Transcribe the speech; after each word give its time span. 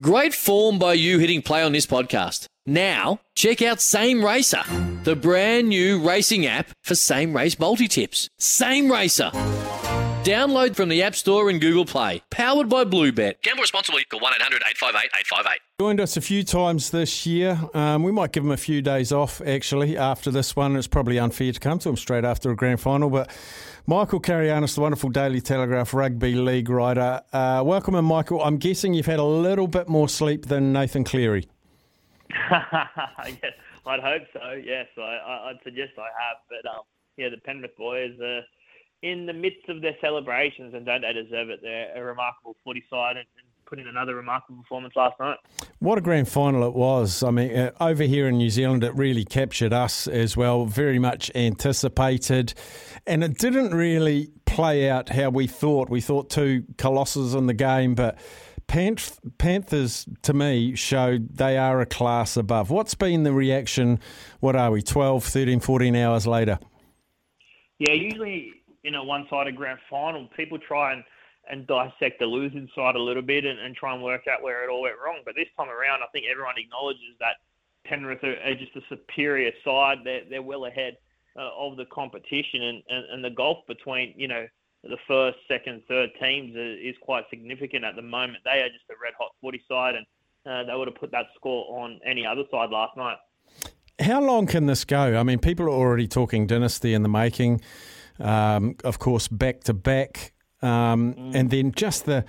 Great 0.00 0.32
form 0.32 0.78
by 0.78 0.92
you 0.92 1.18
hitting 1.18 1.42
play 1.42 1.60
on 1.60 1.72
this 1.72 1.84
podcast. 1.84 2.46
Now, 2.64 3.18
check 3.34 3.60
out 3.60 3.80
Same 3.80 4.24
Racer, 4.24 4.62
the 5.02 5.16
brand 5.16 5.68
new 5.70 5.98
racing 6.00 6.46
app 6.46 6.70
for 6.84 6.94
same 6.94 7.34
race 7.34 7.58
multi 7.58 7.88
tips. 7.88 8.28
Same 8.38 8.92
Racer. 8.92 9.32
Download 10.28 10.76
from 10.76 10.90
the 10.90 11.02
App 11.02 11.14
Store 11.14 11.48
and 11.48 11.58
Google 11.58 11.86
Play. 11.86 12.22
Powered 12.28 12.68
by 12.68 12.84
Bluebet. 12.84 13.40
Gamble 13.40 13.62
responsibly. 13.62 14.04
Call 14.04 14.20
1 14.20 14.34
800 14.34 14.56
858 14.56 15.10
858. 15.20 15.60
Joined 15.80 16.00
us 16.02 16.18
a 16.18 16.20
few 16.20 16.42
times 16.44 16.90
this 16.90 17.24
year. 17.24 17.58
Um, 17.72 18.02
we 18.02 18.12
might 18.12 18.32
give 18.32 18.44
him 18.44 18.50
a 18.50 18.58
few 18.58 18.82
days 18.82 19.10
off, 19.10 19.40
actually, 19.40 19.96
after 19.96 20.30
this 20.30 20.54
one. 20.54 20.76
It's 20.76 20.86
probably 20.86 21.18
unfair 21.18 21.52
to 21.52 21.58
come 21.58 21.78
to 21.78 21.88
him 21.88 21.96
straight 21.96 22.26
after 22.26 22.50
a 22.50 22.56
grand 22.56 22.78
final. 22.78 23.08
But 23.08 23.30
Michael 23.86 24.20
Carayannis, 24.20 24.74
the 24.74 24.82
wonderful 24.82 25.08
Daily 25.08 25.40
Telegraph 25.40 25.94
rugby 25.94 26.34
league 26.34 26.68
writer. 26.68 27.22
Uh, 27.32 27.62
welcome 27.64 27.94
in, 27.94 28.04
Michael. 28.04 28.42
I'm 28.42 28.58
guessing 28.58 28.92
you've 28.92 29.06
had 29.06 29.20
a 29.20 29.24
little 29.24 29.66
bit 29.66 29.88
more 29.88 30.10
sleep 30.10 30.44
than 30.44 30.74
Nathan 30.74 31.04
Cleary. 31.04 31.48
yes, 32.50 33.54
I'd 33.86 34.00
hope 34.00 34.24
so. 34.34 34.60
Yes, 34.62 34.88
I, 34.98 35.46
would 35.46 35.62
suggest 35.64 35.92
I 35.96 36.02
have. 36.02 36.36
But 36.50 36.68
um, 36.68 36.82
yeah, 37.16 37.30
the 37.30 37.38
Penrith 37.38 37.78
boys 37.78 38.12
are 38.20 38.42
in 39.02 39.26
the 39.26 39.32
midst 39.32 39.68
of 39.68 39.80
their 39.80 39.96
celebrations, 40.00 40.74
and 40.74 40.84
don't 40.84 41.02
they 41.02 41.12
deserve 41.12 41.50
it? 41.50 41.60
They're 41.62 41.92
a 41.96 42.04
remarkable 42.04 42.56
footy 42.64 42.84
side 42.90 43.16
and, 43.16 43.26
and 43.38 43.46
put 43.66 43.78
in 43.78 43.86
another 43.86 44.14
remarkable 44.14 44.62
performance 44.62 44.94
last 44.96 45.18
night. 45.20 45.36
What 45.78 45.98
a 45.98 46.00
grand 46.00 46.28
final 46.28 46.66
it 46.66 46.74
was. 46.74 47.22
I 47.22 47.30
mean, 47.30 47.54
uh, 47.54 47.70
over 47.80 48.02
here 48.02 48.26
in 48.26 48.38
New 48.38 48.50
Zealand, 48.50 48.82
it 48.82 48.94
really 48.94 49.24
captured 49.24 49.72
us 49.72 50.08
as 50.08 50.36
well, 50.36 50.64
very 50.64 50.98
much 50.98 51.30
anticipated. 51.34 52.54
And 53.06 53.22
it 53.22 53.38
didn't 53.38 53.74
really 53.74 54.30
play 54.46 54.88
out 54.88 55.10
how 55.10 55.30
we 55.30 55.46
thought. 55.46 55.90
We 55.90 56.00
thought 56.00 56.30
two 56.30 56.64
colossus 56.78 57.34
in 57.34 57.46
the 57.46 57.54
game, 57.54 57.94
but 57.94 58.18
Panth- 58.66 59.18
Panthers, 59.38 60.06
to 60.22 60.32
me, 60.32 60.74
showed 60.74 61.36
they 61.36 61.56
are 61.56 61.80
a 61.80 61.86
class 61.86 62.36
above. 62.36 62.70
What's 62.70 62.94
been 62.94 63.22
the 63.22 63.32
reaction? 63.32 64.00
What 64.40 64.56
are 64.56 64.70
we, 64.70 64.82
12, 64.82 65.24
13, 65.24 65.60
14 65.60 65.96
hours 65.96 66.26
later? 66.26 66.58
Yeah, 67.78 67.92
usually 67.92 68.52
in 68.84 68.94
a 68.94 69.02
one 69.02 69.26
sided 69.30 69.56
grand 69.56 69.78
final, 69.90 70.28
people 70.36 70.58
try 70.58 70.92
and 70.92 71.04
and 71.50 71.66
dissect 71.66 72.18
the 72.18 72.26
losing 72.26 72.68
side 72.74 72.94
a 72.94 73.02
little 73.02 73.22
bit 73.22 73.44
and, 73.44 73.58
and 73.58 73.74
try 73.74 73.94
and 73.94 74.02
work 74.02 74.22
out 74.28 74.42
where 74.42 74.64
it 74.64 74.70
all 74.70 74.82
went 74.82 74.96
wrong. 75.02 75.20
But 75.24 75.34
this 75.34 75.48
time 75.56 75.68
around, 75.68 76.02
I 76.02 76.06
think 76.12 76.26
everyone 76.30 76.54
acknowledges 76.58 77.16
that 77.20 77.36
Penrith 77.84 78.22
are, 78.22 78.36
are 78.44 78.54
just 78.54 78.76
a 78.76 78.82
superior 78.88 79.52
side. 79.64 79.98
They're, 80.04 80.22
they're 80.28 80.42
well 80.42 80.66
ahead 80.66 80.98
uh, 81.38 81.50
of 81.56 81.76
the 81.76 81.86
competition, 81.86 82.62
and, 82.62 82.82
and, 82.90 83.04
and 83.12 83.24
the 83.24 83.30
gulf 83.30 83.58
between, 83.66 84.12
you 84.16 84.28
know, 84.28 84.46
the 84.84 84.98
first, 85.08 85.38
second, 85.48 85.82
third 85.88 86.10
teams 86.20 86.54
is 86.54 86.94
quite 87.02 87.24
significant 87.30 87.84
at 87.84 87.96
the 87.96 88.02
moment. 88.02 88.38
They 88.44 88.60
are 88.60 88.68
just 88.68 88.84
a 88.90 88.94
red 89.02 89.14
hot 89.18 89.32
40 89.40 89.62
side, 89.68 89.94
and 89.96 90.06
uh, 90.46 90.70
they 90.70 90.78
would 90.78 90.88
have 90.88 90.96
put 90.96 91.10
that 91.12 91.26
score 91.34 91.82
on 91.82 91.98
any 92.04 92.24
other 92.24 92.42
side 92.50 92.70
last 92.70 92.96
night. 92.96 93.16
How 94.00 94.20
long 94.20 94.46
can 94.46 94.66
this 94.66 94.84
go? 94.84 95.16
I 95.18 95.22
mean, 95.24 95.40
people 95.40 95.66
are 95.66 95.70
already 95.70 96.06
talking 96.06 96.46
dynasty 96.46 96.94
in 96.94 97.02
the 97.02 97.08
making. 97.08 97.60
Um, 98.20 98.76
of 98.84 98.98
course, 98.98 99.28
back 99.28 99.64
to 99.64 99.74
back 99.74 100.32
um, 100.62 101.14
mm. 101.14 101.34
And 101.34 101.50
then 101.50 101.72
just 101.72 102.04
the 102.04 102.24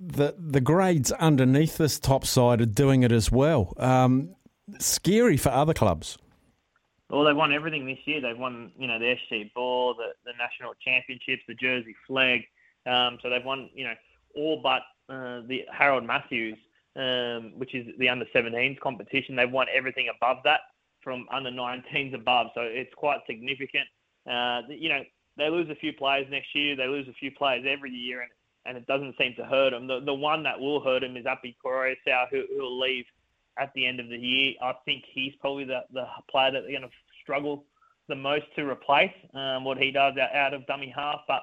the 0.00 0.34
the 0.38 0.60
grades 0.60 1.12
underneath 1.12 1.76
this 1.78 1.98
top 2.00 2.24
side 2.24 2.60
are 2.60 2.66
doing 2.66 3.02
it 3.02 3.12
as 3.12 3.30
well. 3.30 3.74
Um, 3.76 4.34
scary 4.78 5.36
for 5.36 5.50
other 5.50 5.74
clubs. 5.74 6.18
Well, 7.10 7.24
they've 7.24 7.36
won 7.36 7.52
everything 7.52 7.86
this 7.86 7.98
year. 8.04 8.20
They've 8.20 8.38
won, 8.38 8.70
you 8.78 8.86
know, 8.86 8.98
the 8.98 9.16
SG 9.32 9.54
Ball, 9.54 9.94
the, 9.94 10.08
the 10.26 10.32
national 10.38 10.74
championships, 10.84 11.42
the 11.48 11.54
Jersey 11.54 11.96
Flag. 12.06 12.42
Um, 12.84 13.18
so 13.22 13.30
they've 13.30 13.44
won, 13.44 13.70
you 13.74 13.84
know, 13.84 13.94
all 14.36 14.60
but 14.62 14.82
uh, 15.08 15.40
the 15.46 15.64
Harold 15.72 16.04
Matthews, 16.04 16.58
um, 16.96 17.52
which 17.56 17.74
is 17.74 17.86
the 17.98 18.10
under 18.10 18.26
17s 18.26 18.78
competition. 18.80 19.36
They've 19.36 19.50
won 19.50 19.68
everything 19.74 20.08
above 20.14 20.38
that 20.44 20.60
from 21.00 21.26
under 21.32 21.50
19s 21.50 22.14
above. 22.14 22.48
So 22.54 22.60
it's 22.60 22.92
quite 22.94 23.20
significant. 23.26 23.86
Uh, 24.28 24.62
you 24.68 24.88
know, 24.88 25.02
they 25.36 25.48
lose 25.48 25.70
a 25.70 25.74
few 25.76 25.92
players 25.92 26.26
next 26.30 26.54
year. 26.54 26.76
They 26.76 26.86
lose 26.86 27.08
a 27.08 27.12
few 27.14 27.30
players 27.30 27.64
every 27.66 27.90
year, 27.90 28.22
and, 28.22 28.30
and 28.66 28.76
it 28.76 28.86
doesn't 28.86 29.16
seem 29.18 29.34
to 29.36 29.44
hurt 29.44 29.70
them. 29.70 29.86
The, 29.86 30.00
the 30.00 30.14
one 30.14 30.42
that 30.42 30.58
will 30.58 30.80
hurt 30.80 31.00
them 31.00 31.16
is 31.16 31.26
Api 31.26 31.56
Koroisau, 31.64 32.28
who 32.30 32.44
will 32.50 32.78
leave 32.78 33.04
at 33.58 33.72
the 33.74 33.86
end 33.86 34.00
of 34.00 34.08
the 34.08 34.18
year. 34.18 34.54
I 34.62 34.74
think 34.84 35.04
he's 35.12 35.32
probably 35.40 35.64
the, 35.64 35.80
the 35.92 36.06
player 36.30 36.50
that 36.52 36.62
they're 36.62 36.78
going 36.78 36.82
to 36.82 36.96
struggle 37.22 37.64
the 38.08 38.14
most 38.14 38.46
to 38.56 38.68
replace 38.68 39.12
um, 39.34 39.64
what 39.64 39.78
he 39.78 39.90
does 39.90 40.14
out, 40.16 40.34
out 40.34 40.54
of 40.54 40.66
dummy 40.66 40.92
half. 40.94 41.20
But 41.28 41.42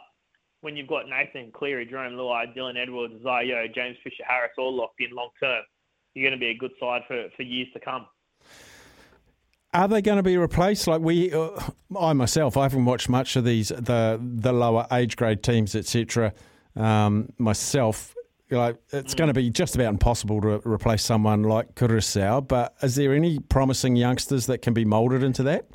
when 0.62 0.76
you've 0.76 0.88
got 0.88 1.08
Nathan 1.08 1.52
Cleary, 1.52 1.86
Jerome 1.86 2.14
Luai, 2.14 2.56
Dylan 2.56 2.78
Edwards, 2.78 3.14
Zayo, 3.24 3.74
James 3.74 3.98
Fisher 4.04 4.24
Harris 4.28 4.52
all 4.58 4.76
locked 4.76 5.00
in 5.00 5.16
long 5.16 5.30
term, 5.40 5.64
you're 6.14 6.28
going 6.28 6.40
to 6.40 6.44
be 6.44 6.52
a 6.52 6.58
good 6.58 6.72
side 6.80 7.04
for, 7.08 7.28
for 7.36 7.44
years 7.44 7.68
to 7.74 7.80
come. 7.80 8.08
Are 9.76 9.90
they 9.90 10.02
going 10.02 10.16
to 10.16 10.24
be 10.24 10.38
replaced? 10.38 10.88
Like 10.88 11.02
we, 11.02 11.34
uh, 11.34 11.50
I 12.00 12.14
myself, 12.14 12.56
I 12.56 12.64
haven't 12.64 12.86
watched 12.86 13.10
much 13.10 13.36
of 13.36 13.44
these 13.44 13.68
the 13.70 14.18
the 14.22 14.54
lower 14.54 14.88
age 14.90 15.18
grade 15.18 15.44
teams, 15.44 15.76
etc. 15.76 16.34
Um, 16.78 17.34
myself, 17.38 18.16
like 18.50 18.78
it's 18.92 19.14
mm. 19.14 19.18
going 19.18 19.28
to 19.28 19.34
be 19.34 19.50
just 19.50 19.76
about 19.76 19.90
impossible 19.90 20.40
to 20.40 20.62
replace 20.66 21.04
someone 21.04 21.44
like 21.44 21.76
Koroisau. 21.76 22.48
But 22.48 22.74
is 22.82 22.96
there 22.96 23.14
any 23.14 23.40
promising 23.40 23.98
youngsters 23.98 24.46
that 24.46 24.60
can 24.60 24.74
be 24.74 24.86
moulded 24.86 25.24
into 25.24 25.44
that? 25.44 25.68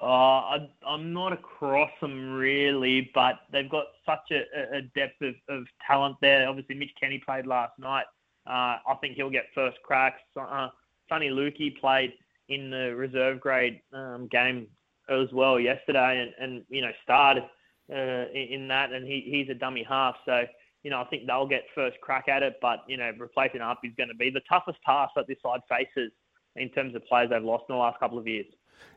Uh, 0.00 0.06
I, 0.06 0.68
am 0.84 1.12
not 1.12 1.32
across 1.32 1.92
them 2.00 2.32
really, 2.32 3.12
but 3.14 3.36
they've 3.52 3.70
got 3.70 3.86
such 4.04 4.32
a, 4.32 4.78
a 4.78 4.82
depth 4.96 5.22
of, 5.22 5.34
of, 5.48 5.66
talent 5.86 6.16
there. 6.20 6.48
Obviously, 6.48 6.74
Mitch 6.74 6.90
Kenny 7.00 7.22
played 7.24 7.46
last 7.46 7.78
night. 7.78 8.06
Uh, 8.44 8.82
I 8.86 8.94
think 9.00 9.14
he'll 9.14 9.30
get 9.30 9.44
first 9.54 9.78
cracks. 9.84 10.20
Uh, 10.36 10.68
Soni 11.10 11.30
Luki 11.30 11.78
played 11.78 12.12
in 12.48 12.70
the 12.70 12.94
reserve 12.94 13.40
grade 13.40 13.80
um, 13.92 14.28
game 14.30 14.66
as 15.08 15.28
well 15.32 15.60
yesterday, 15.60 16.20
and, 16.22 16.52
and 16.52 16.64
you 16.68 16.82
know 16.82 16.90
started 17.02 17.44
uh, 17.92 18.30
in 18.32 18.66
that, 18.68 18.92
and 18.92 19.06
he, 19.06 19.24
he's 19.26 19.48
a 19.50 19.58
dummy 19.58 19.84
half, 19.88 20.16
so 20.24 20.44
you 20.82 20.90
know 20.90 21.00
I 21.00 21.04
think 21.04 21.26
they'll 21.26 21.46
get 21.46 21.62
first 21.74 22.00
crack 22.00 22.28
at 22.28 22.42
it, 22.42 22.56
but 22.60 22.80
you 22.88 22.96
know 22.96 23.10
replacing 23.18 23.60
Api 23.60 23.88
is 23.88 23.94
going 23.96 24.08
to 24.08 24.14
be 24.14 24.30
the 24.30 24.42
toughest 24.48 24.78
task 24.84 25.12
that 25.16 25.26
this 25.28 25.38
side 25.42 25.60
faces 25.68 26.12
in 26.56 26.68
terms 26.70 26.94
of 26.94 27.04
players 27.06 27.30
they've 27.30 27.42
lost 27.42 27.64
in 27.68 27.74
the 27.74 27.78
last 27.78 27.98
couple 27.98 28.18
of 28.18 28.26
years. 28.26 28.46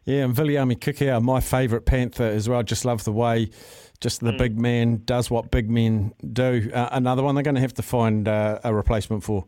Yeah, 0.05 0.23
and 0.23 0.35
Viliami 0.35 0.77
Kikau, 0.77 1.21
my 1.21 1.39
favourite 1.39 1.85
Panther 1.85 2.23
as 2.23 2.49
well. 2.49 2.63
Just 2.63 2.85
love 2.85 3.03
the 3.03 3.11
way 3.11 3.49
just 3.99 4.21
the 4.21 4.31
mm. 4.31 4.37
big 4.37 4.59
man 4.59 5.01
does 5.05 5.31
what 5.31 5.51
big 5.51 5.69
men 5.69 6.13
do. 6.33 6.69
Uh, 6.73 6.89
another 6.91 7.23
one 7.23 7.35
they're 7.35 7.43
going 7.43 7.55
to 7.55 7.61
have 7.61 7.73
to 7.75 7.81
find 7.81 8.27
uh, 8.27 8.59
a 8.63 8.73
replacement 8.73 9.23
for. 9.23 9.45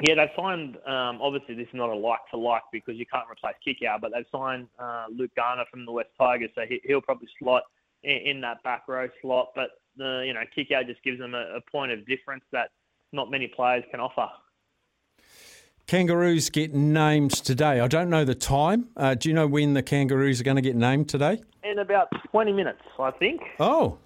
Yeah, 0.00 0.14
they've 0.14 0.34
signed. 0.36 0.76
Um, 0.86 1.20
obviously, 1.20 1.54
this 1.54 1.68
is 1.68 1.74
not 1.74 1.90
a 1.90 1.94
like 1.94 2.20
for 2.30 2.38
like 2.38 2.62
because 2.72 2.96
you 2.96 3.04
can't 3.06 3.26
replace 3.30 3.54
Kikau, 3.66 4.00
but 4.00 4.12
they've 4.14 4.24
signed 4.32 4.68
uh, 4.78 5.06
Luke 5.14 5.30
Garner 5.36 5.64
from 5.70 5.84
the 5.84 5.92
West 5.92 6.10
Tigers, 6.18 6.50
so 6.54 6.62
he, 6.68 6.80
will 6.92 7.02
probably 7.02 7.28
slot 7.38 7.64
in, 8.02 8.16
in, 8.16 8.40
that 8.40 8.62
back 8.62 8.88
row 8.88 9.08
slot. 9.20 9.48
But 9.54 9.70
the 9.96 10.24
you 10.26 10.32
know 10.32 10.40
Kikau 10.56 10.86
just 10.86 11.02
gives 11.02 11.18
them 11.18 11.34
a, 11.34 11.56
a 11.56 11.60
point 11.70 11.92
of 11.92 12.06
difference 12.06 12.44
that 12.52 12.70
not 13.12 13.30
many 13.30 13.48
players 13.48 13.84
can 13.90 14.00
offer. 14.00 14.28
Kangaroos 15.86 16.50
get 16.50 16.72
named 16.72 17.32
today. 17.32 17.80
I 17.80 17.88
don't 17.88 18.08
know 18.08 18.24
the 18.24 18.34
time. 18.34 18.88
Uh, 18.96 19.14
do 19.14 19.28
you 19.28 19.34
know 19.34 19.48
when 19.48 19.74
the 19.74 19.82
Kangaroos 19.82 20.40
are 20.40 20.44
going 20.44 20.56
to 20.56 20.62
get 20.62 20.76
named 20.76 21.08
today? 21.08 21.42
In 21.64 21.80
about 21.80 22.06
20 22.30 22.52
minutes, 22.52 22.80
I 22.96 23.10
think. 23.10 23.40
Oh, 23.58 23.98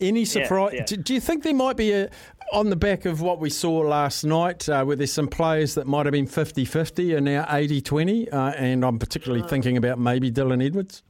any 0.00 0.24
surprise? 0.24 0.72
Yeah, 0.74 0.84
yeah. 0.88 0.96
Do, 1.02 1.14
you 1.14 1.20
think 1.20 1.42
there 1.42 1.54
might 1.54 1.76
be 1.76 1.92
a, 1.92 2.10
on 2.52 2.70
the 2.70 2.76
back 2.76 3.04
of 3.04 3.20
what 3.20 3.38
we 3.38 3.50
saw 3.50 3.78
last 3.78 4.24
night, 4.24 4.68
uh, 4.68 4.84
where 4.84 4.96
there's 4.96 5.12
some 5.12 5.28
players 5.28 5.74
that 5.74 5.86
might 5.86 6.06
have 6.06 6.12
been 6.12 6.26
50 6.26 6.64
50 6.64 7.14
and 7.14 7.24
now 7.24 7.46
80 7.48 7.80
20? 7.80 8.30
Uh, 8.30 8.50
and 8.52 8.84
I'm 8.84 8.98
particularly 8.98 9.46
thinking 9.48 9.76
about 9.76 9.98
maybe 9.98 10.30
Dylan 10.30 10.64
Edwards. 10.64 11.02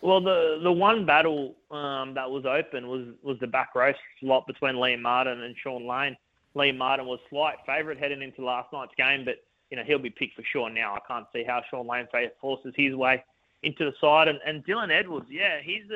Well, 0.00 0.20
the 0.20 0.60
the 0.62 0.72
one 0.72 1.06
battle 1.06 1.56
um, 1.70 2.14
that 2.14 2.30
was 2.30 2.44
open 2.46 2.88
was, 2.88 3.06
was 3.22 3.38
the 3.40 3.48
back 3.48 3.74
row 3.74 3.92
slot 4.20 4.46
between 4.46 4.74
Liam 4.74 5.02
Martin 5.02 5.42
and 5.42 5.56
Shaun 5.62 5.88
Lane. 5.88 6.16
Liam 6.54 6.76
Martin 6.76 7.06
was 7.06 7.18
slight 7.30 7.56
favourite 7.66 7.98
heading 7.98 8.22
into 8.22 8.44
last 8.44 8.72
night's 8.72 8.94
game, 8.96 9.24
but 9.24 9.36
you 9.70 9.76
know 9.76 9.82
he'll 9.84 9.98
be 9.98 10.10
picked 10.10 10.36
for 10.36 10.44
sure 10.44 10.70
now. 10.70 10.94
I 10.94 11.00
can't 11.08 11.26
see 11.32 11.44
how 11.44 11.62
Shaun 11.68 11.86
Lane 11.86 12.06
forces 12.40 12.74
his 12.76 12.94
way 12.94 13.24
into 13.62 13.84
the 13.84 13.92
side. 14.00 14.28
And, 14.28 14.38
and 14.46 14.64
Dylan 14.64 14.90
Edwards, 14.90 15.26
yeah, 15.30 15.60
he's 15.62 15.90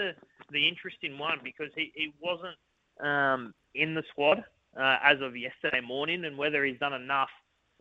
the 0.52 0.68
interesting 0.68 1.18
one 1.18 1.38
because 1.42 1.70
he, 1.74 1.92
he 1.94 2.12
wasn't 2.20 2.56
um, 3.00 3.54
in 3.74 3.94
the 3.94 4.02
squad 4.10 4.44
uh, 4.78 4.96
as 5.02 5.20
of 5.20 5.36
yesterday 5.36 5.80
morning, 5.80 6.24
and 6.24 6.36
whether 6.36 6.64
he's 6.64 6.78
done 6.78 6.92
enough 6.94 7.28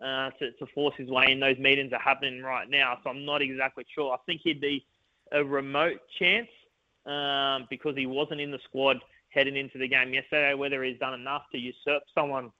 uh, 0.01 0.31
to, 0.39 0.51
to 0.53 0.65
force 0.73 0.95
his 0.97 1.09
way 1.09 1.31
in. 1.31 1.39
Those 1.39 1.57
meetings 1.57 1.94
are 1.94 2.00
happening 2.00 2.41
right 2.41 2.69
now, 2.69 2.97
so 3.03 3.09
I'm 3.09 3.25
not 3.25 3.41
exactly 3.41 3.85
sure. 3.94 4.13
I 4.13 4.18
think 4.25 4.41
he'd 4.44 4.62
be 4.62 4.85
a 5.31 5.44
remote 5.44 6.00
chance 6.19 6.47
um, 7.06 7.68
because 7.69 7.95
he 7.95 8.06
wasn't 8.06 8.41
in 8.41 8.51
the 8.51 8.59
squad 8.65 8.97
heading 9.29 9.56
into 9.56 9.77
the 9.77 9.88
game 9.88 10.13
yesterday. 10.13 10.53
Whether 10.53 10.83
he's 10.83 11.00
done 11.00 11.13
enough 11.13 11.44
to 11.51 11.57
usurp 11.57 12.03
someone 12.13 12.51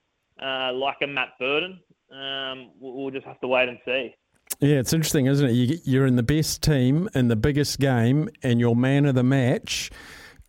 uh, 0.42 0.72
like 0.74 0.98
a 1.02 1.08
Matt 1.08 1.30
Burton, 1.40 1.80
um, 2.12 2.72
we'll 2.80 3.12
just 3.12 3.26
have 3.26 3.40
to 3.42 3.48
wait 3.48 3.70
and 3.70 3.80
see. 3.86 4.16
Yeah, 4.62 4.76
it's 4.76 4.94
interesting, 4.94 5.26
isn't 5.26 5.50
it? 5.50 5.54
You, 5.54 6.04
are 6.04 6.06
in 6.06 6.18
the 6.18 6.24
best 6.24 6.62
team 6.62 7.10
in 7.16 7.30
the 7.30 7.36
biggest 7.36 7.80
game, 7.80 8.30
and 8.44 8.60
you're 8.60 8.76
man 8.76 9.06
of 9.08 9.16
the 9.16 9.24
match. 9.24 9.90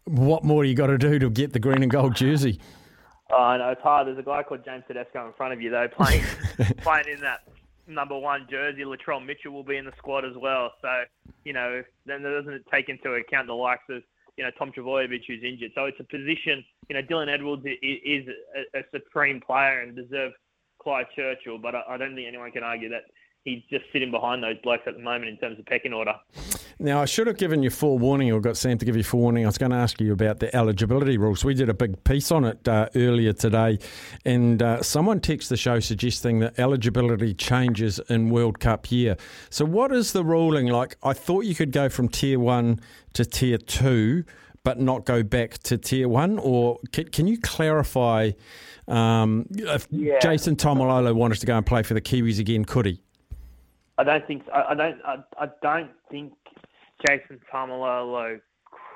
What 0.05 0.45
more 0.45 0.67
you 0.67 0.75
got 0.75 0.89
to 0.89 0.99
do 0.99 1.19
to 1.19 1.31
get 1.31 1.55
the 1.55 1.59
green 1.59 1.83
and 1.83 1.91
gold 1.91 2.15
jersey? 2.15 2.61
Oh, 3.35 3.41
I 3.41 3.57
know 3.57 3.71
it's 3.71 3.81
hard. 3.81 4.09
There's 4.09 4.19
a 4.19 4.23
guy 4.23 4.43
called 4.43 4.63
James 4.63 4.85
Tedesco 4.87 5.27
in 5.27 5.33
front 5.33 5.55
of 5.55 5.63
you 5.63 5.71
though, 5.71 5.89
playing 5.89 6.23
playing 6.83 7.09
in 7.11 7.21
that 7.21 7.41
number 7.87 8.19
one 8.19 8.47
jersey. 8.51 8.83
Latrell 8.83 9.25
Mitchell 9.25 9.53
will 9.53 9.65
be 9.65 9.79
in 9.79 9.87
the 9.87 9.93
squad 9.97 10.27
as 10.27 10.37
well. 10.37 10.71
So 10.83 11.05
you 11.43 11.55
know, 11.55 11.83
then 12.05 12.23
that 12.23 12.29
doesn't 12.29 12.67
take 12.71 12.91
into 12.91 13.15
account 13.15 13.47
the 13.47 13.55
likes 13.55 13.85
of 13.89 14.03
you 14.37 14.45
know 14.45 14.51
Tom 14.59 14.71
Trbojevic 14.71 15.23
who's 15.27 15.43
injured. 15.43 15.71
So 15.75 15.87
it's 15.87 15.99
a 15.99 16.05
position. 16.05 16.63
You 16.91 16.97
know, 16.97 17.03
Dylan 17.03 17.33
Edwards 17.33 17.65
is 17.65 18.27
a, 18.75 18.81
a 18.81 18.83
supreme 18.93 19.41
player 19.41 19.81
and 19.81 19.97
deserves 19.97 20.35
Clive 20.83 21.07
Churchill, 21.17 21.57
but 21.57 21.75
I 21.75 21.97
don't 21.97 22.15
think 22.15 22.29
anyone 22.29 22.51
can 22.51 22.63
argue 22.63 22.91
that 22.91 23.05
he's 23.45 23.63
just 23.71 23.85
sitting 23.93 24.11
behind 24.11 24.43
those 24.43 24.57
blokes 24.63 24.85
at 24.87 24.95
the 24.95 25.03
moment 25.03 25.29
in 25.29 25.37
terms 25.37 25.59
of 25.59 25.67
pecking 25.67 25.93
order. 25.93 26.15
Now, 26.79 27.01
I 27.01 27.05
should 27.05 27.27
have 27.27 27.37
given 27.37 27.63
you 27.63 27.71
forewarning 27.71 28.33
or 28.33 28.41
got 28.41 28.57
Sam 28.57 28.79
to 28.79 28.85
give 28.85 28.97
you 28.97 29.03
forewarning. 29.03 29.45
I 29.45 29.49
was 29.49 29.59
going 29.59 29.71
to 29.71 29.77
ask 29.77 30.01
you 30.01 30.13
about 30.13 30.41
the 30.41 30.55
eligibility 30.55 31.19
rules. 31.19 31.45
We 31.45 31.55
did 31.55 31.69
a 31.69 31.75
big 31.75 32.03
piece 32.05 32.31
on 32.31 32.45
it 32.45 32.67
uh, 32.67 32.89
earlier 32.95 33.33
today, 33.33 33.79
and 34.25 34.63
uh, 34.63 34.83
someone 34.83 35.21
texted 35.21 35.49
the 35.49 35.57
show 35.57 35.81
suggesting 35.81 36.39
that 36.41 36.59
eligibility 36.59 37.35
changes 37.35 38.01
in 38.09 38.31
World 38.31 38.61
Cup 38.61 38.91
year. 38.91 39.17
So, 39.51 39.65
what 39.65 39.93
is 39.93 40.13
the 40.13 40.25
ruling 40.25 40.69
like? 40.69 40.97
I 41.03 41.13
thought 41.13 41.45
you 41.45 41.55
could 41.55 41.73
go 41.73 41.89
from 41.89 42.09
tier 42.09 42.39
one 42.39 42.81
to 43.15 43.25
tier 43.25 43.59
two, 43.59 44.25
but 44.65 44.81
not 44.81 45.05
go 45.05 45.23
back 45.23 45.59
to 45.59 45.79
tier 45.79 46.09
one, 46.09 46.39
or 46.39 46.79
can, 46.93 47.09
can 47.09 47.27
you 47.27 47.39
clarify? 47.39 48.33
Um, 48.89 49.47
if 49.51 49.87
yeah. 49.91 50.19
Jason 50.21 50.57
Taumalolo 50.57 51.15
wanted 51.15 51.39
to 51.39 51.47
go 51.47 51.57
and 51.57 51.65
play 51.65 51.85
for 51.85 51.95
the 51.95 52.01
Kiwis 52.01 52.41
again, 52.41 52.65
could 52.65 52.87
he? 52.87 53.01
I 54.03 54.05
don't 54.05 54.27
think. 54.27 54.43
So. 54.47 54.53
I, 54.53 54.75
don't. 54.75 54.99
I, 55.05 55.17
I 55.39 55.49
don't 55.63 55.91
think 56.11 56.33
Jason 57.07 57.41
Taumalolo 57.53 58.41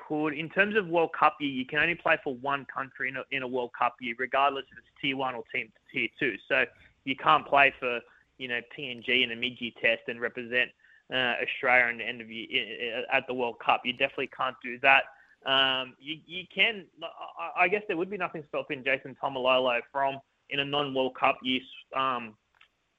could. 0.07 0.33
In 0.33 0.49
terms 0.49 0.75
of 0.75 0.87
World 0.87 1.11
Cup 1.17 1.37
year, 1.39 1.49
you 1.49 1.65
can 1.65 1.79
only 1.79 1.95
play 1.95 2.17
for 2.23 2.35
one 2.35 2.65
country 2.73 3.07
in 3.07 3.15
a, 3.15 3.23
in 3.31 3.43
a 3.43 3.47
World 3.47 3.71
Cup 3.77 3.95
year, 4.01 4.15
regardless 4.19 4.65
if 4.71 4.77
it's 4.79 4.87
tier 5.01 5.15
one 5.15 5.33
or 5.33 5.43
team 5.53 5.71
tier 5.93 6.09
two. 6.19 6.35
So 6.49 6.65
you 7.05 7.15
can't 7.15 7.47
play 7.47 7.73
for 7.79 8.01
you 8.37 8.49
know 8.49 8.59
PNG 8.77 9.23
in 9.23 9.31
a 9.31 9.35
mid-year 9.35 9.71
test 9.81 10.01
and 10.09 10.19
represent 10.19 10.71
uh, 11.09 11.35
Australia 11.41 11.87
in 11.89 11.97
the 11.99 12.05
end 12.05 12.19
of 12.19 12.29
year 12.29 13.05
at 13.11 13.25
the 13.27 13.33
World 13.33 13.59
Cup. 13.65 13.83
You 13.85 13.93
definitely 13.93 14.29
can't 14.35 14.57
do 14.61 14.77
that. 14.79 15.03
Um, 15.45 15.93
you, 16.01 16.17
you 16.25 16.43
can. 16.53 16.83
I 17.57 17.69
guess 17.69 17.83
there 17.87 17.95
would 17.95 18.09
be 18.09 18.17
nothing 18.17 18.43
stopping 18.49 18.83
Jason 18.83 19.15
Taumalolo 19.23 19.79
from 19.89 20.19
in 20.49 20.59
a 20.59 20.65
non-World 20.65 21.15
Cup 21.15 21.37
year 21.43 21.61
um, 21.95 22.35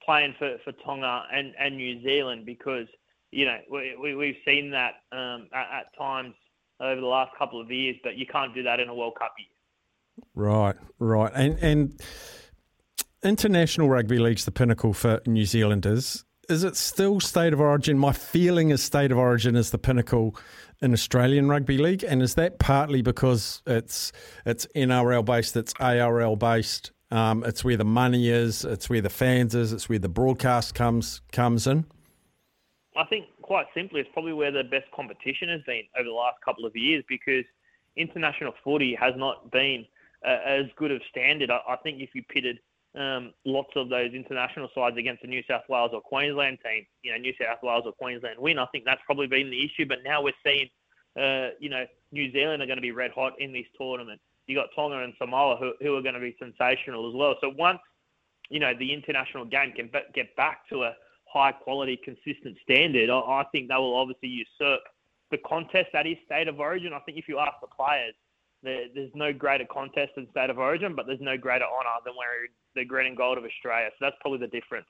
playing 0.08 0.34
for, 0.38 0.56
for 0.64 0.72
Tonga 0.84 1.25
and, 1.32 1.52
and 1.60 1.76
New 1.76 2.02
Zealand 2.02 2.46
because 2.46 2.87
you 3.31 3.44
know, 3.44 3.58
we, 3.70 3.96
we, 4.00 4.14
we've 4.14 4.37
seen 4.46 4.70
that 4.70 4.94
um, 5.12 5.49
at, 5.52 5.81
at 5.81 5.99
times 5.99 6.34
over 6.81 7.00
the 7.00 7.06
last 7.06 7.31
couple 7.38 7.60
of 7.60 7.70
years, 7.70 7.96
but 8.02 8.16
you 8.16 8.26
can't 8.26 8.55
do 8.55 8.62
that 8.62 8.81
in 8.81 8.88
a 8.88 8.94
World 8.94 9.14
Cup 9.19 9.34
year. 9.38 9.49
Right, 10.34 10.76
right. 10.99 11.32
And, 11.34 11.58
and 11.58 12.00
international 13.22 13.88
rugby 13.88 14.19
league's 14.19 14.44
the 14.44 14.50
pinnacle 14.50 14.93
for 14.93 15.20
New 15.26 15.44
Zealanders. 15.44 16.25
Is 16.49 16.64
it 16.64 16.76
still 16.76 17.20
state 17.20 17.52
of 17.52 17.60
origin? 17.60 17.99
My 17.99 18.12
feeling 18.12 18.70
is 18.70 18.82
state 18.82 19.12
of 19.12 19.19
origin 19.19 19.55
is 19.55 19.70
the 19.70 19.78
pinnacle 19.78 20.34
in 20.81 20.94
Australian 20.94 21.49
rugby 21.49 21.76
league, 21.76 22.02
and 22.02 22.22
is 22.22 22.37
that 22.37 22.58
partly 22.58 23.02
because 23.02 23.60
it's 23.66 24.12
it's 24.46 24.66
NRL 24.75 25.26
based, 25.26 25.58
it's 25.58 25.75
ARL 25.78 26.37
based, 26.37 26.93
um, 27.10 27.44
it's 27.44 27.64
where 27.64 27.76
the 27.76 27.84
money 27.84 28.28
is, 28.28 28.64
it's 28.64 28.90
where 28.90 29.00
the 29.00 29.10
fans 29.10 29.55
is, 29.55 29.72
it's 29.72 29.88
where 29.88 29.99
the 29.99 30.08
broadcast 30.08 30.75
comes 30.75 31.20
comes 31.32 31.66
in. 31.66 31.87
I 32.96 33.05
think 33.05 33.26
quite 33.43 33.66
simply, 33.75 34.00
it's 34.00 34.10
probably 34.12 34.32
where 34.32 34.50
the 34.50 34.64
best 34.64 34.87
competition 34.94 35.49
has 35.49 35.62
been 35.66 35.82
over 35.99 36.08
the 36.08 36.14
last 36.14 36.37
couple 36.44 36.66
of 36.66 36.76
years 36.76 37.05
because 37.08 37.44
international 37.96 38.52
footy 38.62 38.94
has 38.94 39.14
not 39.16 39.50
been 39.50 39.87
uh, 40.26 40.38
as 40.46 40.66
good 40.76 40.90
of 40.90 41.00
standard. 41.10 41.50
I, 41.50 41.60
I 41.69 41.76
think 41.76 42.00
if 42.00 42.10
you 42.14 42.22
pitted 42.25 42.58
um, 42.99 43.32
lots 43.44 43.70
of 43.76 43.88
those 43.88 44.12
international 44.12 44.69
sides 44.75 44.96
against 44.96 45.22
the 45.22 45.28
New 45.28 45.43
South 45.49 45.62
Wales 45.69 45.90
or 45.94 46.00
Queensland 46.00 46.58
team, 46.64 46.87
you 47.02 47.12
know, 47.12 47.19
New 47.19 47.32
South 47.40 47.58
Wales 47.62 47.84
or 47.87 47.93
Queensland 47.93 48.38
win, 48.38 48.58
I 48.58 48.66
think 48.66 48.84
that's 48.84 49.00
probably 49.06 49.26
been 49.26 49.50
the 49.50 49.64
issue. 49.64 49.87
But 49.87 49.99
now 50.05 50.22
we're 50.22 50.32
seeing, 50.44 50.69
uh, 51.19 51.50
you 51.58 51.70
know, 51.70 51.87
New 52.12 52.32
Zealand 52.32 52.62
are 52.62 52.66
going 52.66 52.78
to 52.78 52.82
be 52.82 52.93
red 52.93 53.12
hot 53.12 53.34
in 53.38 53.52
this 53.52 53.66
tournament. 53.78 54.20
You 54.49 54.56
got 54.56 54.69
Tonga 54.75 54.99
and 54.99 55.15
Samoa 55.19 55.56
who, 55.59 55.73
who 55.81 55.95
are 55.97 56.03
going 56.03 56.15
to 56.15 56.21
be 56.21 56.35
sensational 56.39 57.09
as 57.09 57.15
well. 57.15 57.37
So 57.41 57.53
once, 57.56 57.79
you 58.50 58.59
know, 58.59 58.73
the 58.77 58.93
international 58.93 59.45
game 59.45 59.73
can 59.77 59.91
get 60.15 60.35
back 60.37 60.69
to 60.71 60.85
a 60.85 60.95
high 61.33 61.53
quality, 61.53 61.99
consistent 62.03 62.56
standard, 62.62 63.11
I, 63.11 63.19
I 63.19 63.45
think 63.53 63.69
they 63.69 63.77
will 63.77 63.97
obviously 63.97 64.29
usurp 64.29 64.81
the 65.31 65.39
contest 65.47 65.89
that 65.93 66.06
is 66.06 66.17
state 66.25 66.49
of 66.49 66.59
origin. 66.59 66.93
I 66.93 67.00
think 67.00 67.19
if 67.19 67.29
you 67.29 67.39
ask 67.39 67.53
the 67.61 67.69
players, 67.69 68.15
there, 68.62 68.87
there's 68.95 69.12
no 69.15 69.33
greater 69.33 69.67
contest 69.71 70.12
than 70.17 70.29
state 70.31 70.51
of 70.51 70.59
origin, 70.59 70.94
but 70.94 71.06
there's 71.06 71.21
no 71.21 71.37
greater 71.37 71.65
honour 71.65 72.01
than 72.05 72.15
wearing 72.17 72.49
the 72.75 72.85
green 72.85 73.06
and 73.06 73.17
gold 73.17 73.39
of 73.39 73.44
Australia. 73.44 73.91
So 73.93 74.06
that's 74.06 74.17
probably 74.21 74.41
the 74.41 74.49
difference. 74.49 74.87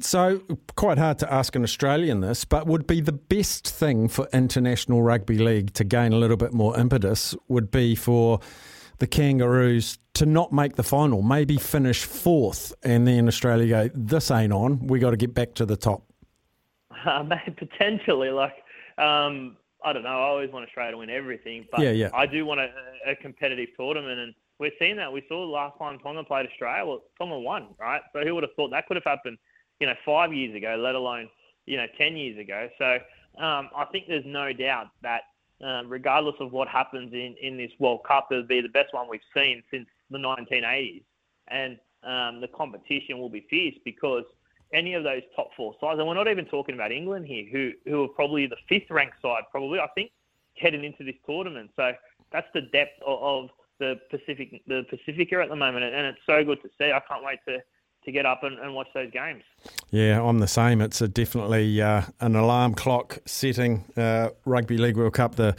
So, 0.00 0.42
quite 0.76 0.96
hard 0.96 1.18
to 1.18 1.32
ask 1.32 1.56
an 1.56 1.64
Australian 1.64 2.20
this, 2.20 2.44
but 2.44 2.68
would 2.68 2.86
be 2.86 3.00
the 3.00 3.12
best 3.12 3.68
thing 3.68 4.06
for 4.06 4.28
International 4.32 5.02
Rugby 5.02 5.38
League 5.38 5.74
to 5.74 5.82
gain 5.82 6.12
a 6.12 6.16
little 6.16 6.36
bit 6.36 6.52
more 6.52 6.78
impetus 6.78 7.34
would 7.48 7.72
be 7.72 7.96
for 7.96 8.38
the 8.98 9.06
Kangaroos 9.06 9.98
to 10.14 10.26
not 10.26 10.52
make 10.52 10.76
the 10.76 10.82
final, 10.82 11.22
maybe 11.22 11.56
finish 11.56 12.04
fourth, 12.04 12.72
and 12.82 13.06
then 13.06 13.28
Australia 13.28 13.88
go, 13.88 13.90
this 13.94 14.30
ain't 14.30 14.52
on. 14.52 14.86
We 14.86 14.98
got 14.98 15.10
to 15.10 15.16
get 15.16 15.34
back 15.34 15.54
to 15.54 15.66
the 15.66 15.76
top. 15.76 16.02
Uh, 17.06 17.22
potentially, 17.56 18.30
like 18.30 18.54
um, 18.98 19.56
I 19.84 19.92
don't 19.92 20.02
know. 20.02 20.08
I 20.08 20.28
always 20.28 20.50
want 20.50 20.66
Australia 20.66 20.92
to 20.92 20.98
win 20.98 21.10
everything, 21.10 21.64
but 21.70 21.80
yeah, 21.80 21.92
yeah. 21.92 22.10
I 22.12 22.26
do 22.26 22.44
want 22.44 22.58
a, 22.58 22.68
a 23.06 23.14
competitive 23.14 23.68
tournament, 23.78 24.18
and 24.18 24.34
we're 24.58 24.72
seeing 24.80 24.96
that. 24.96 25.12
We 25.12 25.22
saw 25.28 25.44
last 25.44 25.78
time 25.78 26.00
Tonga 26.00 26.24
played 26.24 26.46
Australia. 26.46 26.84
Well, 26.84 27.02
Tonga 27.16 27.38
won, 27.38 27.68
right? 27.78 28.02
So 28.12 28.20
who 28.24 28.34
would 28.34 28.42
have 28.42 28.52
thought 28.56 28.70
that 28.72 28.88
could 28.88 28.96
have 28.96 29.04
happened? 29.04 29.38
You 29.78 29.86
know, 29.86 29.94
five 30.04 30.34
years 30.34 30.56
ago, 30.56 30.76
let 30.76 30.96
alone 30.96 31.28
you 31.66 31.76
know 31.76 31.86
ten 31.96 32.16
years 32.16 32.36
ago. 32.36 32.68
So 32.78 32.98
um, 33.40 33.70
I 33.76 33.86
think 33.92 34.06
there's 34.08 34.26
no 34.26 34.52
doubt 34.52 34.88
that 35.02 35.22
um, 35.62 35.88
regardless 35.88 36.36
of 36.40 36.52
what 36.52 36.68
happens 36.68 37.12
in, 37.12 37.34
in 37.40 37.56
this 37.56 37.72
World 37.78 38.00
Cup, 38.06 38.28
it'll 38.30 38.44
be 38.44 38.60
the 38.60 38.68
best 38.68 38.94
one 38.94 39.08
we've 39.08 39.20
seen 39.34 39.62
since 39.70 39.86
the 40.10 40.18
1980s. 40.18 41.02
And 41.48 41.78
um, 42.04 42.40
the 42.40 42.48
competition 42.48 43.18
will 43.18 43.28
be 43.28 43.46
fierce 43.50 43.74
because 43.84 44.24
any 44.72 44.94
of 44.94 45.02
those 45.02 45.22
top 45.34 45.50
four 45.56 45.74
sides, 45.80 45.98
and 45.98 46.06
we're 46.06 46.14
not 46.14 46.28
even 46.28 46.44
talking 46.44 46.74
about 46.74 46.92
England 46.92 47.26
here, 47.26 47.46
who, 47.50 47.72
who 47.90 48.04
are 48.04 48.08
probably 48.08 48.46
the 48.46 48.56
fifth 48.68 48.90
ranked 48.90 49.20
side, 49.22 49.42
probably, 49.50 49.80
I 49.80 49.88
think, 49.94 50.10
heading 50.56 50.84
into 50.84 51.04
this 51.04 51.16
tournament. 51.26 51.70
So 51.76 51.92
that's 52.32 52.48
the 52.54 52.62
depth 52.62 53.00
of, 53.06 53.18
of 53.22 53.50
the 53.78 54.00
Pacific, 54.10 54.62
the 54.66 54.84
Pacifica 54.90 55.40
at 55.40 55.48
the 55.48 55.56
moment, 55.56 55.84
and 55.84 56.06
it's 56.06 56.18
so 56.26 56.44
good 56.44 56.60
to 56.62 56.68
see. 56.78 56.92
I 56.92 57.00
can't 57.08 57.24
wait 57.24 57.38
to 57.48 57.58
to 58.08 58.12
get 58.12 58.26
up 58.26 58.42
and, 58.42 58.58
and, 58.58 58.74
watch 58.74 58.88
those 58.94 59.10
games. 59.10 59.42
Yeah, 59.90 60.22
I'm 60.22 60.38
the 60.38 60.48
same. 60.48 60.80
It's 60.80 61.00
definitely 61.00 61.80
uh, 61.82 62.02
an 62.20 62.36
alarm 62.36 62.74
clock 62.74 63.18
setting 63.26 63.84
uh, 63.96 64.30
Rugby 64.46 64.78
League 64.78 64.96
World 64.96 65.12
Cup. 65.12 65.34
The 65.36 65.54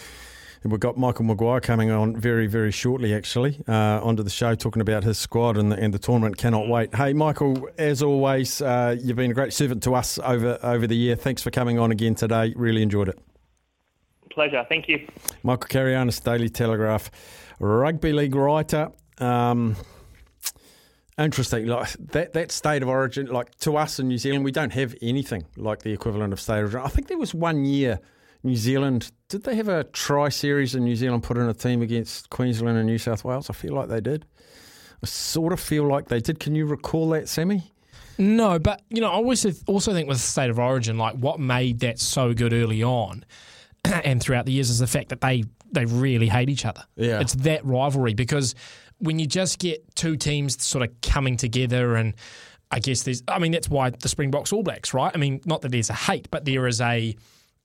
We've 0.65 0.79
got 0.79 0.97
Michael 0.97 1.23
Maguire 1.23 1.61
coming 1.61 1.89
on 1.89 2.17
very, 2.17 2.45
very 2.45 2.71
shortly, 2.71 3.13
actually, 3.13 3.61
uh, 3.65 4.01
onto 4.03 4.23
the 4.23 4.29
show, 4.29 4.55
talking 4.55 4.81
about 4.81 5.05
his 5.05 5.17
squad 5.17 5.55
and 5.55 5.71
the, 5.71 5.77
and 5.77 5.93
the 5.93 5.99
tournament. 5.99 6.37
Cannot 6.37 6.67
wait. 6.67 6.93
Hey, 6.93 7.13
Michael, 7.13 7.69
as 7.77 8.03
always, 8.03 8.61
uh, 8.61 8.97
you've 9.01 9.15
been 9.15 9.31
a 9.31 9.33
great 9.33 9.53
servant 9.53 9.81
to 9.83 9.95
us 9.95 10.19
over, 10.19 10.59
over 10.61 10.85
the 10.85 10.97
year. 10.97 11.15
Thanks 11.15 11.41
for 11.41 11.49
coming 11.49 11.79
on 11.79 11.91
again 11.91 12.13
today. 12.13 12.53
Really 12.57 12.81
enjoyed 12.81 13.07
it. 13.07 13.17
Pleasure. 14.31 14.65
Thank 14.67 14.89
you. 14.89 15.07
Michael 15.43 15.69
Carayannis, 15.69 16.19
Daily 16.19 16.49
Telegraph, 16.49 17.09
rugby 17.61 18.11
league 18.11 18.35
writer. 18.35 18.91
Um, 19.19 19.77
Interesting. 21.19 21.67
Like 21.67 21.89
that, 22.11 22.33
that 22.33 22.51
state 22.51 22.81
of 22.81 22.87
origin, 22.87 23.27
like 23.27 23.53
to 23.59 23.75
us 23.75 23.99
in 23.99 24.07
New 24.07 24.17
Zealand, 24.17 24.45
we 24.45 24.51
don't 24.51 24.71
have 24.71 24.95
anything 25.01 25.45
like 25.57 25.83
the 25.83 25.91
equivalent 25.91 26.31
of 26.31 26.39
state 26.39 26.63
of 26.63 26.73
origin. 26.73 26.81
I 26.81 26.87
think 26.87 27.07
there 27.07 27.17
was 27.17 27.33
one 27.33 27.65
year 27.65 27.99
New 28.43 28.55
Zealand, 28.55 29.11
did 29.27 29.43
they 29.43 29.55
have 29.55 29.67
a 29.67 29.83
tri 29.83 30.29
series 30.29 30.75
in 30.75 30.85
New 30.85 30.95
Zealand 30.95 31.23
put 31.23 31.37
in 31.37 31.49
a 31.49 31.53
team 31.53 31.81
against 31.81 32.29
Queensland 32.29 32.77
and 32.77 32.87
New 32.87 32.97
South 32.97 33.25
Wales? 33.25 33.49
I 33.49 33.53
feel 33.53 33.73
like 33.73 33.89
they 33.89 33.99
did. 33.99 34.25
I 35.03 35.07
sort 35.07 35.51
of 35.51 35.59
feel 35.59 35.85
like 35.85 36.07
they 36.07 36.21
did. 36.21 36.39
Can 36.39 36.55
you 36.55 36.65
recall 36.65 37.09
that, 37.09 37.27
Sammy? 37.27 37.71
No, 38.17 38.59
but 38.59 38.81
you 38.89 39.01
know, 39.01 39.09
I 39.09 39.13
always 39.13 39.45
also 39.65 39.93
think 39.93 40.07
with 40.07 40.19
state 40.19 40.49
of 40.49 40.59
origin, 40.59 40.97
like 40.97 41.15
what 41.15 41.39
made 41.39 41.79
that 41.79 41.99
so 41.99 42.33
good 42.33 42.53
early 42.53 42.83
on 42.83 43.25
and 43.85 44.21
throughout 44.21 44.45
the 44.45 44.51
years 44.51 44.69
is 44.69 44.79
the 44.79 44.87
fact 44.87 45.09
that 45.09 45.21
they 45.21 45.43
they 45.71 45.85
really 45.85 46.27
hate 46.27 46.49
each 46.49 46.65
other. 46.65 46.83
Yeah, 46.95 47.21
it's 47.21 47.33
that 47.35 47.63
rivalry 47.65 48.13
because 48.13 48.55
when 48.99 49.19
you 49.19 49.27
just 49.27 49.59
get 49.59 49.95
two 49.95 50.15
teams 50.15 50.63
sort 50.63 50.87
of 50.87 51.01
coming 51.01 51.37
together 51.37 51.95
and 51.95 52.13
I 52.71 52.79
guess 52.79 53.03
there's, 53.03 53.23
I 53.27 53.39
mean, 53.39 53.51
that's 53.51 53.69
why 53.69 53.89
the 53.89 54.09
Springboks 54.09 54.53
All 54.53 54.61
Blacks, 54.61 54.93
right? 54.93 55.11
I 55.13 55.17
mean, 55.17 55.41
not 55.45 55.61
that 55.61 55.71
there's 55.71 55.89
a 55.89 55.93
hate, 55.93 56.29
but 56.29 56.45
there 56.45 56.67
is 56.67 56.81
a 56.81 57.15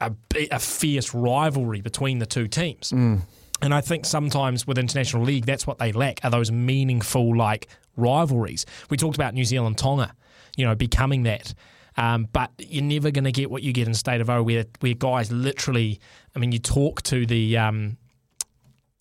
a, 0.01 0.13
a 0.51 0.59
fierce 0.59 1.15
rivalry 1.15 1.81
between 1.81 2.19
the 2.19 2.27
two 2.27 2.49
teams. 2.49 2.91
Mm. 2.91 3.21
And 3.63 3.73
I 3.73 3.81
think 3.81 4.05
sometimes 4.05 4.67
with 4.67 4.79
international 4.79 5.23
league, 5.23 5.47
that's 5.47 5.67
what 5.67 5.79
they 5.79 5.93
lack 5.93 6.21
are 6.25 6.31
those 6.31 6.51
meaningful 6.51 7.37
like 7.37 7.69
rivalries. 7.97 8.67
We 8.91 8.97
talked 8.97 9.17
about 9.17 9.35
New 9.35 9.45
Zealand 9.45 9.79
Tonga, 9.79 10.15
you 10.57 10.67
know, 10.67 10.75
becoming 10.75 11.23
that. 11.23 11.55
Um, 11.97 12.29
but 12.33 12.51
you're 12.59 12.83
never 12.83 13.13
going 13.13 13.25
to 13.25 13.33
get 13.33 13.51
what 13.51 13.63
you 13.63 13.73
get 13.73 13.87
in 13.87 13.95
State 13.95 14.21
of 14.21 14.29
O, 14.29 14.43
where 14.43 14.65
where 14.81 14.95
guys 14.95 15.31
literally. 15.31 16.01
I 16.35 16.41
mean, 16.41 16.51
you 16.51 16.59
talk 16.59 17.03
to 17.03 17.25
the 17.25 17.57
um, 17.57 17.97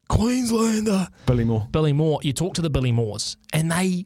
Queenslander 0.10 1.08
Billy 1.26 1.44
Moore. 1.44 1.68
Billy 1.72 1.94
Moore. 1.94 2.20
You 2.24 2.34
talk 2.34 2.56
to 2.56 2.62
the 2.62 2.70
Billy 2.70 2.92
Moores, 2.92 3.38
and 3.52 3.72
they, 3.72 4.06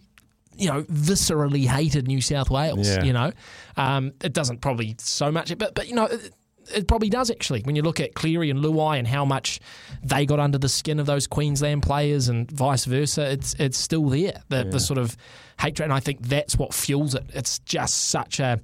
you 0.56 0.68
know, 0.68 0.84
viscerally 0.84 1.66
hated 1.66 2.08
New 2.08 2.22
South 2.22 2.50
Wales. 2.50 2.88
Yeah. 2.88 3.04
You 3.04 3.14
know, 3.14 3.32
um, 3.76 4.14
it 4.24 4.34
doesn't 4.34 4.62
probably 4.62 4.96
so 5.00 5.32
much, 5.32 5.58
but 5.58 5.76
but 5.76 5.88
you 5.88 5.96
know. 5.96 6.06
It, 6.06 6.34
it 6.76 6.86
probably 6.86 7.10
does 7.10 7.32
actually 7.32 7.62
when 7.62 7.78
you 7.78 7.82
look 7.82 8.02
at 8.02 8.14
Cleary 8.14 8.50
and 8.50 8.60
Luai 8.60 9.00
and 9.00 9.08
how 9.08 9.24
much 9.24 9.62
they 10.04 10.26
got 10.26 10.42
under 10.42 10.58
the 10.58 10.68
skin 10.68 11.00
of 11.00 11.06
those 11.06 11.26
Queensland 11.26 11.82
players 11.82 12.28
and 12.28 12.52
vice 12.52 12.84
versa. 12.84 13.32
It's 13.32 13.54
it's 13.54 13.78
still 13.78 14.10
there 14.10 14.42
the, 14.50 14.66
the 14.66 14.80
sort 14.82 14.98
of 14.98 15.16
hatred, 15.60 15.86
and 15.86 15.94
I 15.94 16.02
think 16.02 16.24
that's 16.24 16.58
what 16.58 16.74
fuels 16.74 17.16
it. 17.16 17.24
It's 17.34 17.60
just 17.60 18.10
such 18.10 18.42
a 18.42 18.60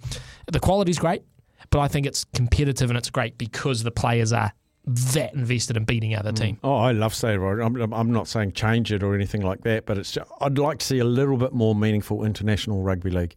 the 0.51 0.59
quality's 0.59 0.99
great, 0.99 1.23
but 1.69 1.79
I 1.79 1.87
think 1.87 2.05
it's 2.05 2.25
competitive 2.33 2.89
and 2.89 2.97
it's 2.97 3.09
great 3.09 3.37
because 3.37 3.83
the 3.83 3.91
players 3.91 4.33
are 4.33 4.51
that 4.85 5.33
invested 5.33 5.77
in 5.77 5.85
beating 5.85 6.15
other 6.15 6.31
team. 6.31 6.59
Oh, 6.63 6.75
I 6.75 6.91
love 6.91 7.13
State 7.13 7.37
Origin. 7.37 7.81
I'm, 7.81 7.93
I'm 7.93 8.11
not 8.11 8.27
saying 8.27 8.51
change 8.51 8.91
it 8.91 9.01
or 9.01 9.15
anything 9.15 9.41
like 9.41 9.61
that, 9.61 9.85
but 9.85 9.97
it's 9.97 10.11
just, 10.11 10.29
I'd 10.41 10.57
like 10.57 10.79
to 10.79 10.85
see 10.85 10.99
a 10.99 11.05
little 11.05 11.37
bit 11.37 11.53
more 11.53 11.73
meaningful 11.73 12.25
international 12.25 12.81
rugby 12.81 13.09
league. 13.09 13.35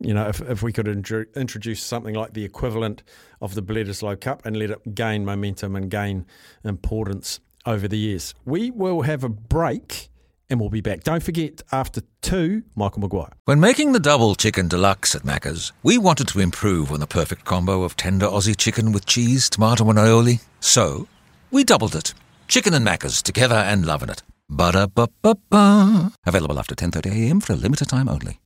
You 0.00 0.14
know, 0.14 0.26
if, 0.28 0.40
if 0.40 0.62
we 0.62 0.72
could 0.72 0.88
intro- 0.88 1.26
introduce 1.36 1.80
something 1.80 2.14
like 2.14 2.32
the 2.32 2.44
equivalent 2.44 3.04
of 3.40 3.54
the 3.54 3.62
Bledisloe 3.62 4.20
Cup 4.20 4.44
and 4.44 4.56
let 4.56 4.70
it 4.70 4.96
gain 4.96 5.24
momentum 5.24 5.76
and 5.76 5.88
gain 5.88 6.26
importance 6.64 7.38
over 7.64 7.86
the 7.86 7.98
years. 7.98 8.34
We 8.44 8.72
will 8.72 9.02
have 9.02 9.22
a 9.22 9.28
break 9.28 10.08
and 10.52 10.60
we'll 10.60 10.70
be 10.70 10.80
back. 10.80 11.02
Don't 11.02 11.22
forget, 11.22 11.62
after 11.72 12.02
two, 12.20 12.62
Michael 12.76 13.00
Maguire. 13.00 13.32
When 13.46 13.58
making 13.58 13.92
the 13.92 14.00
double 14.00 14.34
chicken 14.34 14.68
deluxe 14.68 15.14
at 15.14 15.22
Macca's, 15.22 15.72
we 15.82 15.98
wanted 15.98 16.28
to 16.28 16.40
improve 16.40 16.92
on 16.92 17.00
the 17.00 17.06
perfect 17.06 17.44
combo 17.44 17.82
of 17.82 17.96
tender 17.96 18.26
Aussie 18.26 18.56
chicken 18.56 18.92
with 18.92 19.06
cheese, 19.06 19.50
tomato, 19.50 19.88
and 19.90 19.98
aioli. 19.98 20.40
So, 20.60 21.08
we 21.50 21.64
doubled 21.64 21.96
it. 21.96 22.14
Chicken 22.46 22.74
and 22.74 22.86
Macca's 22.86 23.22
together 23.22 23.56
and 23.56 23.84
loving 23.84 24.10
it. 24.10 24.22
Ba-da-ba-ba-ba. 24.48 26.12
Available 26.26 26.58
after 26.58 26.74
10.30am 26.74 27.42
for 27.42 27.54
a 27.54 27.56
limited 27.56 27.88
time 27.88 28.08
only. 28.08 28.38